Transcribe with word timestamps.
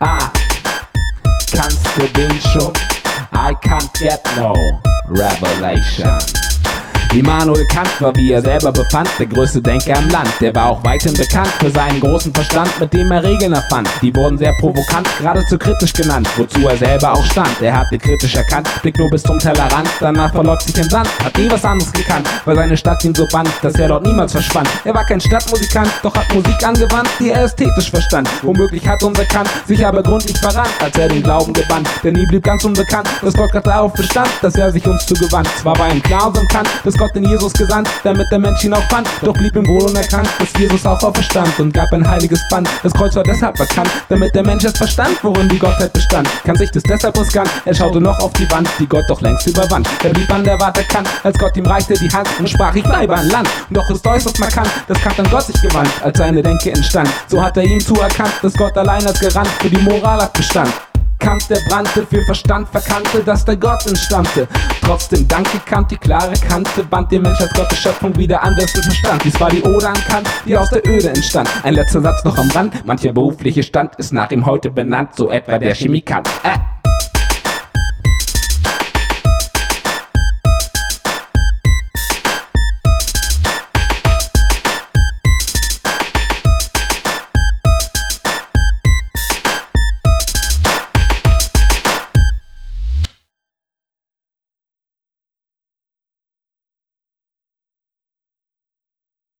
Ah, 0.00 0.32
schon? 2.40 2.72
I 3.32 3.54
can't 3.54 3.92
get 3.94 4.24
no 4.36 4.54
revelation. 5.08 6.47
Immanuel 7.14 7.66
Kant 7.66 7.88
war, 8.00 8.14
wie 8.16 8.32
er 8.32 8.42
selber 8.42 8.70
befand, 8.70 9.08
der 9.18 9.26
größte 9.26 9.62
Denker 9.62 9.98
im 9.98 10.08
Land. 10.10 10.28
Der 10.40 10.54
war 10.54 10.66
auch 10.70 10.84
weithin 10.84 11.14
bekannt 11.14 11.48
für 11.58 11.70
seinen 11.70 12.00
großen 12.00 12.32
Verstand, 12.34 12.68
mit 12.78 12.92
dem 12.92 13.10
er 13.10 13.22
Regeln 13.22 13.52
erfand. 13.54 13.88
Die 14.02 14.14
wurden 14.14 14.36
sehr 14.36 14.52
provokant, 14.60 15.08
geradezu 15.18 15.58
kritisch 15.58 15.92
genannt, 15.94 16.28
wozu 16.36 16.68
er 16.68 16.76
selber 16.76 17.12
auch 17.12 17.24
stand. 17.24 17.60
Er 17.62 17.78
hatte 17.78 17.98
kritisch 17.98 18.34
erkannt, 18.34 18.68
blick 18.82 18.98
nur 18.98 19.08
bis 19.08 19.22
zum 19.22 19.38
Tellerrand, 19.38 19.88
danach 20.00 20.32
verlor 20.32 20.60
sich 20.60 20.76
im 20.76 20.88
Sand, 20.88 21.08
hat 21.24 21.36
nie 21.38 21.50
was 21.50 21.64
anderes 21.64 21.92
gekannt, 21.92 22.28
weil 22.44 22.56
seine 22.56 22.76
Stadt 22.76 23.02
ihn 23.04 23.14
so 23.14 23.26
band, 23.26 23.48
dass 23.62 23.74
er 23.76 23.88
dort 23.88 24.04
niemals 24.04 24.32
verschwand. 24.32 24.68
Er 24.84 24.94
war 24.94 25.04
kein 25.06 25.20
Stadtmusikant, 25.20 25.90
doch 26.02 26.14
hat 26.14 26.32
Musik 26.34 26.62
angewandt, 26.62 27.08
die 27.18 27.30
er 27.30 27.44
ästhetisch 27.44 27.90
verstand. 27.90 28.28
Womöglich 28.42 28.86
hat 28.86 29.02
unser 29.02 29.24
Kant 29.24 29.48
sich 29.66 29.84
aber 29.84 30.02
gründlich 30.02 30.38
verrannt, 30.38 30.70
als 30.80 30.96
er 30.98 31.08
den 31.08 31.22
Glauben 31.22 31.54
gewandt. 31.54 31.88
Denn 32.04 32.14
nie 32.14 32.26
blieb 32.26 32.44
ganz 32.44 32.64
unbekannt, 32.64 33.08
dass 33.22 33.34
Gott 33.34 33.50
gerade 33.52 33.70
darauf 33.70 33.92
bestand, 33.94 34.28
dass 34.42 34.56
er 34.56 34.70
sich 34.70 34.86
uns 34.86 35.06
zugewandt. 35.06 35.48
Zwar 35.56 35.78
war 35.78 35.90
ihm 35.90 36.02
klar 36.02 36.26
und 36.26 36.48
Kant, 36.50 36.68
dass 36.84 36.97
Gott 36.98 37.14
in 37.14 37.24
Jesus 37.24 37.52
gesandt, 37.52 37.88
damit 38.02 38.26
der 38.30 38.38
Mensch 38.40 38.64
ihn 38.64 38.74
auch 38.74 38.82
fand. 38.90 39.08
Doch 39.22 39.32
blieb 39.32 39.54
ihm 39.56 39.66
wohl 39.66 39.84
unerkannt, 39.84 40.28
dass 40.38 40.48
Jesus 40.58 40.84
auch 40.84 41.02
auferstand 41.02 41.58
und 41.60 41.72
gab 41.72 41.92
ein 41.92 42.06
heiliges 42.06 42.40
Band. 42.50 42.68
Das 42.82 42.92
Kreuz 42.92 43.14
war 43.14 43.22
deshalb 43.22 43.56
bekannt, 43.56 43.88
damit 44.08 44.34
der 44.34 44.44
Mensch 44.44 44.64
es 44.64 44.76
verstand, 44.76 45.16
worin 45.22 45.48
die 45.48 45.58
Gottheit 45.58 45.92
bestand. 45.92 46.28
Kann 46.44 46.56
sich 46.56 46.70
das 46.70 46.82
deshalb 46.82 47.18
riskant, 47.18 47.48
er 47.64 47.74
schaute 47.74 48.00
noch 48.00 48.18
auf 48.18 48.32
die 48.32 48.50
Wand, 48.50 48.68
die 48.78 48.86
Gott 48.86 49.04
doch 49.08 49.20
längst 49.20 49.46
überwand. 49.46 49.88
Er 50.02 50.10
blieb 50.10 50.30
an 50.32 50.44
der 50.44 50.58
Warte 50.60 50.82
kann, 50.84 51.04
als 51.22 51.38
Gott 51.38 51.56
ihm 51.56 51.66
reichte 51.66 51.94
die 51.94 52.10
Hand 52.10 52.28
und 52.38 52.48
sprach, 52.48 52.74
ich 52.74 52.84
bleibe 52.84 53.16
an 53.16 53.28
Land. 53.28 53.48
Doch 53.70 53.88
ist 53.90 54.06
äußerst 54.06 54.38
markant, 54.40 54.68
dass 54.88 55.00
Kant 55.00 55.20
an 55.20 55.30
Gott 55.30 55.44
sich 55.44 55.60
gewandt, 55.62 55.90
als 56.02 56.18
seine 56.18 56.42
Denke 56.42 56.72
entstand. 56.72 57.08
So 57.28 57.42
hat 57.42 57.56
er 57.56 57.64
ihm 57.64 57.80
zuerkannt, 57.80 58.32
dass 58.42 58.54
Gott 58.54 58.76
allein 58.76 59.06
als 59.06 59.20
Garant 59.20 59.48
für 59.60 59.70
die 59.70 59.80
Moral 59.82 60.28
bestand. 60.32 60.72
Kant, 61.18 61.50
der 61.50 61.58
brannte, 61.68 62.06
für 62.06 62.24
Verstand 62.24 62.68
verkannte, 62.68 63.22
dass 63.24 63.44
der 63.44 63.56
Gott 63.56 63.84
entstammte. 63.86 64.46
Trotzdem 64.88 65.28
danke 65.28 65.58
Kant, 65.66 65.90
die 65.90 65.98
klare 65.98 66.32
Kante, 66.32 66.82
band 66.82 67.12
den 67.12 67.20
Mensch 67.20 67.38
als 67.42 67.52
Gottes 67.52 67.78
Schöpfung 67.78 68.16
wieder 68.16 68.42
an 68.42 68.56
dessen 68.56 68.82
Verstand. 68.82 69.22
Dies 69.22 69.38
war 69.38 69.50
die 69.50 69.62
Ode 69.62 69.86
an 69.86 70.00
Kant, 70.08 70.26
die 70.46 70.56
aus 70.56 70.70
der 70.70 70.78
Öde 70.88 71.10
entstand. 71.10 71.46
Ein 71.62 71.74
letzter 71.74 72.00
Satz 72.00 72.24
noch 72.24 72.38
am 72.38 72.50
Rand, 72.52 72.86
mancher 72.86 73.12
berufliche 73.12 73.62
Stand 73.62 73.96
ist 73.96 74.14
nach 74.14 74.30
ihm 74.30 74.46
heute 74.46 74.70
benannt, 74.70 75.10
so 75.14 75.30
etwa 75.30 75.58
der 75.58 75.74
Chemikant. 75.74 76.26
Äh. 76.42 76.77